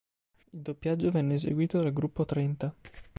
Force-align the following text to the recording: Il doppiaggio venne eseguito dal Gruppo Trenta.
Il 0.53 0.61
doppiaggio 0.63 1.11
venne 1.11 1.35
eseguito 1.35 1.79
dal 1.79 1.93
Gruppo 1.93 2.25
Trenta. 2.25 2.75